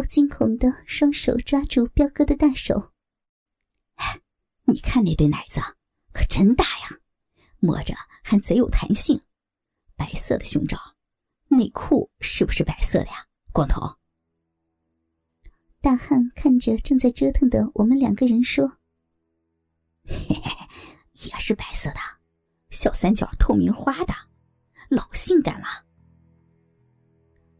[0.00, 2.92] 我惊恐的双手抓住彪哥的大手。
[4.64, 5.60] 你看那对奶子，
[6.12, 7.00] 可真大呀，
[7.58, 9.20] 摸着还贼有弹性，
[9.96, 10.78] 白色的胸罩，
[11.48, 13.26] 内裤是不是白色的呀？
[13.52, 13.98] 光头。
[15.82, 18.66] 大汉看着正在折腾的我们两个人说
[20.08, 20.42] ：“嘿嘿，
[21.26, 22.00] 也是白色的，
[22.70, 24.14] 小三角透明花的，
[24.88, 25.66] 老性感了。”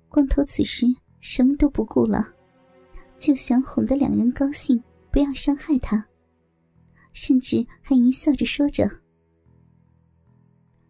[0.09, 0.87] 光头此时
[1.21, 2.27] 什么都不顾了，
[3.19, 6.05] 就想哄得两人高兴，不要伤害他，
[7.13, 8.91] 甚至还淫笑着说着：“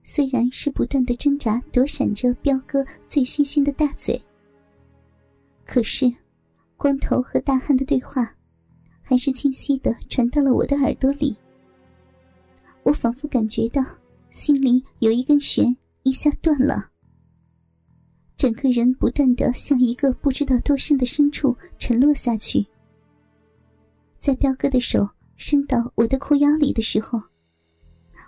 [0.03, 4.21] 虽然是不断的挣扎躲闪着彪哥醉醺醺的大嘴，
[5.67, 6.11] 可是……”
[6.77, 8.35] 光头和大汉的对话，
[9.03, 11.37] 还是清晰的传到了我的耳朵里。
[12.85, 13.85] 我仿佛感觉到
[14.31, 16.90] 心里有一根弦一下断了，
[18.41, 22.67] 整个人不断的向一个不知道多深的深处沉落下去。
[24.17, 27.21] 在彪哥的手伸到我的裤腰里的时候，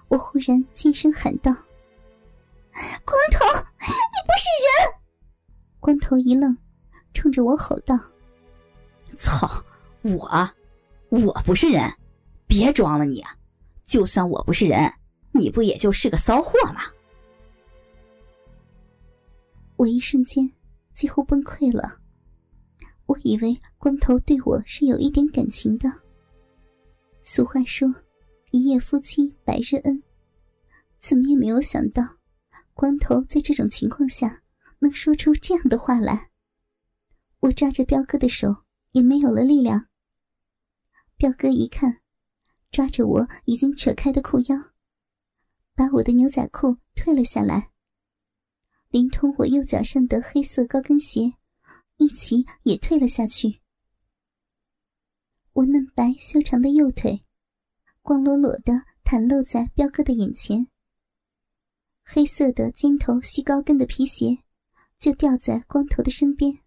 [0.09, 1.51] 我忽然轻声喊道
[3.07, 3.43] ：“光头，
[3.81, 5.01] 你不是人！”
[5.81, 6.55] 光头一愣，
[7.15, 7.99] 冲着我吼道。
[9.17, 9.65] 操！
[10.03, 10.51] 我，
[11.09, 11.91] 我不是人，
[12.47, 13.25] 别装了你！
[13.83, 14.93] 就算我不是人，
[15.31, 16.83] 你不也就是个骚货吗？
[19.83, 20.49] 我一瞬间
[20.95, 22.01] 几乎崩溃了。
[23.07, 25.91] 我以为光头对我是有一点感情的。
[27.25, 27.93] 俗话说，
[28.53, 30.01] 一夜夫妻百日恩，
[31.01, 32.05] 怎么也没有想到，
[32.75, 34.45] 光头在这种情况下
[34.79, 36.31] 能说出这样的话来。
[37.41, 38.63] 我抓着彪哥的手。
[38.93, 39.87] 也没有了力量。
[41.17, 42.03] 彪哥一看，
[42.71, 44.73] 抓着我已经扯开的裤腰，
[45.75, 47.72] 把我的牛仔裤退了下来，
[48.93, 51.33] 连同我右脚上的黑色高跟鞋
[51.97, 53.63] 一起也退了下去。
[55.55, 57.25] 我嫩白修长的右腿，
[58.03, 60.69] 光裸裸的袒露在彪哥的眼前。
[62.05, 64.45] 黑色的尖头细高跟的皮鞋，
[64.99, 66.59] 就掉在光头的身边。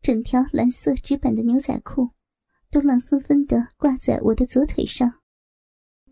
[0.00, 2.12] 整条蓝色纸板的牛仔裤，
[2.70, 5.20] 都乱纷纷的挂在我的左腿上，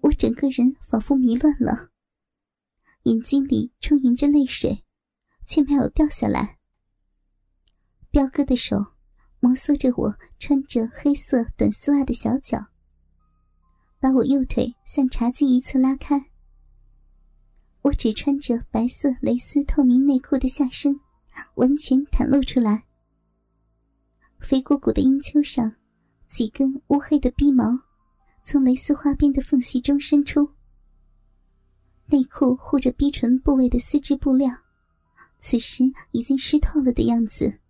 [0.02, 1.88] 我整个人仿佛迷乱了，
[3.04, 4.84] 眼睛里充盈着泪水，
[5.46, 6.58] 却没有掉下来。
[8.10, 8.76] 彪哥的手
[9.40, 12.66] 摩挲着我穿着黑色短丝袜的小脚，
[13.98, 16.30] 把我右腿向茶几一侧拉开，
[17.82, 21.00] 我只穿着白色蕾丝透明内裤的下身，
[21.54, 22.84] 完全袒露出来。
[24.40, 25.76] 肥鼓鼓的阴丘上，
[26.28, 27.64] 几根乌黑的逼毛
[28.42, 30.50] 从蕾丝花边的缝隙中伸出。
[32.10, 34.50] 内裤护着逼唇部位的丝质布料，
[35.38, 37.60] 此时已经湿透了的样子。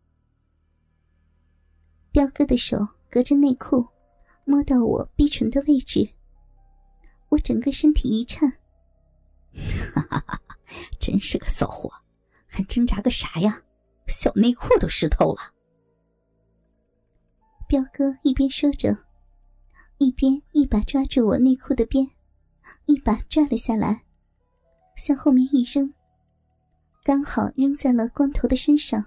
[2.10, 2.78] 彪哥的手
[3.10, 3.86] 隔着内裤
[4.44, 6.08] 摸到我逼唇的位置，
[7.28, 8.50] 我整个身体一颤。
[9.94, 10.40] 哈哈哈！
[10.98, 11.92] 真是个骚货，
[12.46, 13.62] 还挣扎个啥呀？
[14.06, 15.40] 小内裤都湿透了。
[17.68, 18.96] 彪哥一边说着，
[19.98, 22.08] 一边一把抓住我内裤的边，
[22.86, 24.02] 一把拽了下来，
[25.00, 25.94] 向后面一扔，
[27.02, 29.02] 刚好扔在了光头的身上。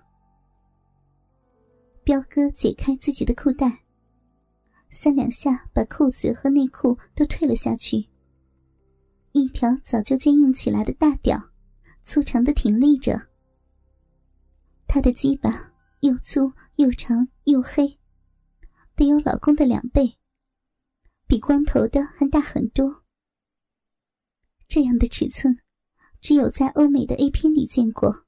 [2.04, 3.84] 彪哥解开自己的裤带，
[4.90, 8.10] 三两下把裤子和内裤都退了下去。
[9.34, 11.52] 一条早就坚硬起来的大屌，
[12.02, 13.28] 粗长的挺立着。
[14.88, 18.00] 他的鸡巴又粗又长又黑。
[18.96, 20.18] 得有老公的两倍，
[21.28, 23.04] 比光头的还大很多。
[24.68, 25.60] 这样的尺寸，
[26.24, 28.26] 只有在欧美的 A 片里见过。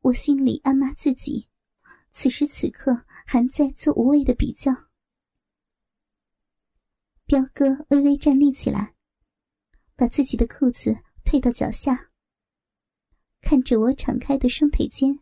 [0.00, 1.48] 我心里暗骂自己，
[2.10, 4.70] 此时此刻还在做无谓的比较。
[7.24, 8.94] 彪哥微微站立起来，
[9.96, 12.10] 把自己的裤子退到脚下，
[13.40, 15.20] 看着我敞开的双腿间。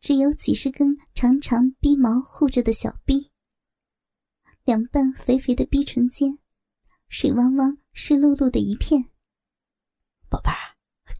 [0.00, 3.30] 只有几十根长长逼毛护着的小逼，
[4.64, 6.38] 两瓣肥肥的逼唇间，
[7.10, 9.10] 水汪汪、湿漉漉的一片。
[10.30, 10.56] 宝贝儿，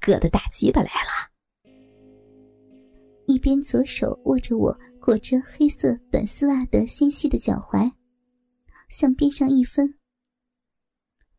[0.01, 1.31] 哥的大鸡巴来了！
[3.27, 7.93] 一边左手握着我裹着黑色短丝袜的纤细的脚踝，
[8.89, 9.99] 向边上一分，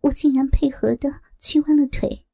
[0.01, 1.09] 我竟然配合的
[1.39, 2.27] 屈弯了腿。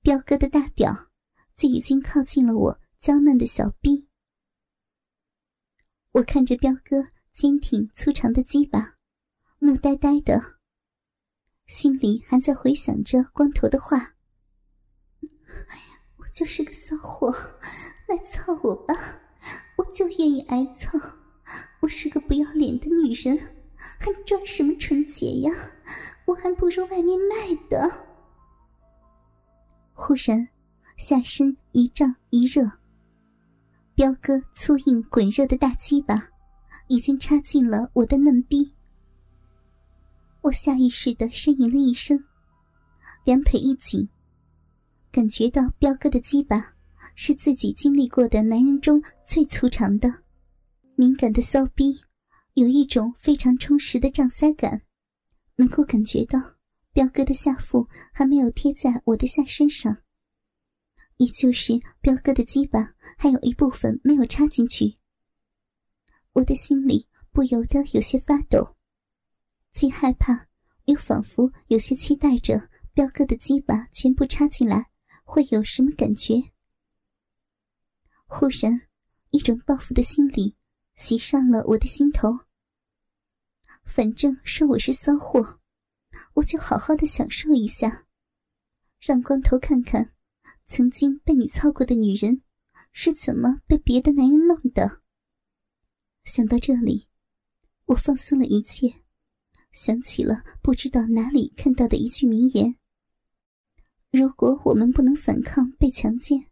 [0.00, 1.10] 彪哥的大屌
[1.56, 2.80] 就已经靠近了我。
[2.96, 4.08] 娇嫩的小臂，
[6.12, 8.96] 我看着彪哥坚挺粗长的鸡巴，
[9.58, 10.40] 木呆呆的，
[11.66, 14.14] 心里还在回想着光头的话
[16.18, 17.32] ：“我就是个骚货，
[18.06, 18.94] 来操我吧，
[19.76, 20.98] 我就愿意挨操。
[21.80, 23.36] 我是个不要脸的女人，
[23.76, 25.52] 还装什么纯洁呀？
[26.26, 27.90] 我还不如外面卖的。
[29.92, 30.46] 忽然，
[30.96, 32.62] 下身一胀一热，
[33.94, 36.28] 彪哥粗硬滚热的大鸡巴
[36.88, 38.73] 已经插进了我的嫩逼。
[40.44, 42.22] 我下意识的呻吟了一声，
[43.24, 44.06] 两腿一紧，
[45.10, 46.74] 感觉到彪哥的鸡巴
[47.14, 50.22] 是自己经历过的男人中最粗长的，
[50.96, 51.98] 敏感的骚逼
[52.52, 54.82] 有一种非常充实的胀塞感，
[55.56, 56.38] 能够感觉到
[56.92, 59.96] 彪哥的下腹还没有贴在我的下身上，
[61.16, 64.94] 也就是彪哥的鸡巴还有一部分没有插进去，
[66.34, 68.76] 我的心里不由得有些发抖。
[69.74, 70.46] 既害怕，
[70.84, 74.92] 又仿佛有些期待着彪哥的鸡巴全部插进来
[75.24, 76.36] 会有什么感觉。
[78.26, 78.82] 忽然，
[79.30, 80.56] 一种报复的心理
[80.94, 82.30] 袭上了我的心头。
[83.84, 85.60] 反正说我是骚货，
[86.34, 88.06] 我就好好的享受一下，
[89.00, 90.14] 让光头看看
[90.66, 92.42] 曾经被你操过的女人
[92.92, 95.02] 是怎么被别的男人弄的。
[96.22, 97.08] 想到这里，
[97.86, 99.03] 我放松了一切。
[99.74, 102.76] 想起了不知道哪里看到的一句名言
[104.12, 106.46] ：“如果我们不能反抗被强奸，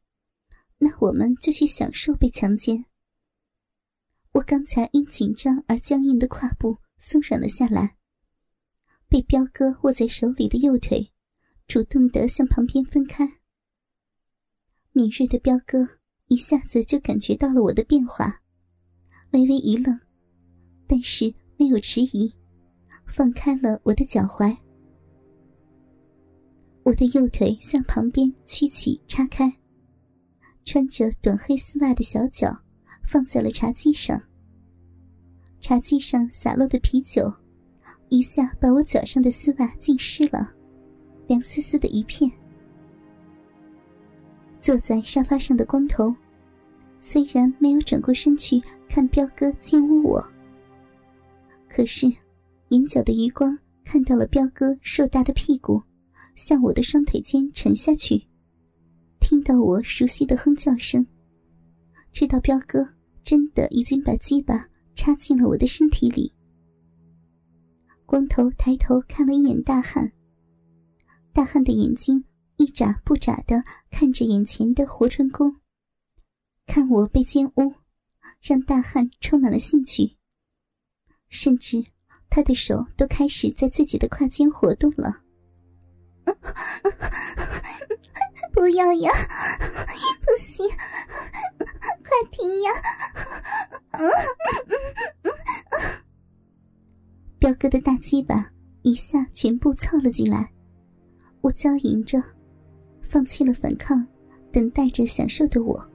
[0.79, 2.85] 那我们就去享受被强奸。”
[4.33, 7.97] 我刚才因紧张而僵硬的胯部松软了下来，
[9.09, 11.13] 被彪哥握在手里的右腿
[11.69, 13.25] 主动的向旁边分开。
[14.91, 15.79] 敏锐的彪哥
[16.27, 18.43] 一下子就感觉到了我的变化，
[19.31, 20.01] 微微一愣，
[20.89, 22.35] 但是没有迟疑。
[23.15, 24.57] 放开了我的脚踝，
[26.83, 29.53] 我的右腿向旁边屈起，叉开，
[30.65, 32.59] 穿着短黑丝袜的小脚
[33.05, 34.19] 放在了茶几上。
[35.61, 37.31] 茶几上洒落的啤酒，
[38.09, 40.51] 一下把我脚上的丝袜浸湿了，
[41.27, 42.33] 凉丝丝的一片。
[44.59, 46.17] 坐在沙发上的光头，
[46.99, 48.59] 虽然没有转过身去
[48.89, 50.27] 看彪哥进屋我，
[51.69, 52.11] 可是。
[52.73, 55.83] 眼角的余光看到了彪哥硕大的屁股，
[56.35, 58.27] 向我的双腿间沉下去。
[59.21, 61.07] 听到我熟悉的哼叫声，
[62.13, 62.89] 知道彪哥
[63.23, 66.33] 真的已经把鸡巴插进了我的身体里。
[68.07, 70.11] 光头抬头看了一眼大汉，
[71.31, 72.25] 大汉的眼睛
[72.57, 75.57] 一眨不眨的看着眼前的活春宫，
[76.65, 77.75] 看我被奸污，
[78.41, 80.17] 让大汉充满了兴趣，
[81.29, 81.92] 甚至。
[82.35, 85.15] 他的手都开始在自己的胯间活动了，
[88.55, 89.13] 不要呀，
[90.25, 90.67] 不行，
[91.59, 91.67] 快
[92.31, 92.73] 停呀！
[97.39, 98.51] 彪哥的大鸡巴
[98.81, 100.51] 一下全部凑了进来，
[101.43, 102.19] 我娇吟着，
[103.03, 104.07] 放弃了反抗，
[104.51, 105.87] 等待着享受的我，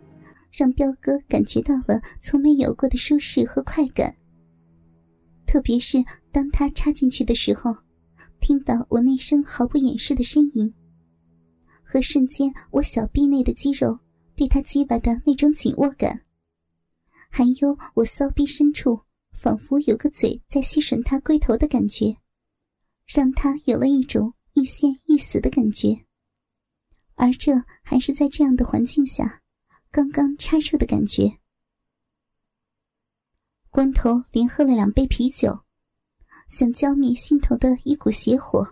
[0.51, 4.15] 让彪哥感觉到了从没有过的舒适和快感。
[5.47, 5.97] 特别是
[6.31, 7.73] 当他插进去的时候，
[8.39, 10.71] 听到我那声毫不掩饰的呻吟，
[11.81, 13.97] 和瞬间我小臂内的肌肉
[14.35, 16.21] 对他鸡巴的那种紧握感，
[17.29, 18.99] 还有我骚逼深处
[19.31, 22.17] 仿佛有个嘴在吸吮他龟头的感觉，
[23.07, 26.05] 让他有了一种欲仙欲死的感觉。
[27.15, 29.41] 而这还是在这样的环境下
[29.89, 31.39] 刚刚插入的感觉。
[33.77, 35.55] 光头连喝了两杯啤酒，
[36.49, 38.67] 想浇灭心头的一股邪火。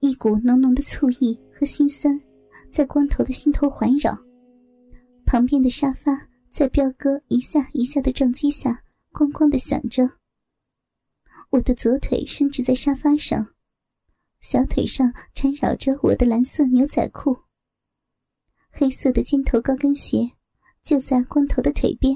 [0.00, 2.20] 一股浓浓的醋意和心酸，
[2.68, 4.14] 在光头的心头环绕。
[5.24, 10.06] 旁边的沙发在彪哥一下一下的撞击下，咣咣的响着。
[11.48, 13.54] 我的左腿伸直在沙发上，
[14.42, 17.34] 小腿上缠绕着我的蓝色牛仔裤。
[18.70, 20.32] 黑色的尖头高跟鞋
[20.84, 22.14] 就在光头的腿边。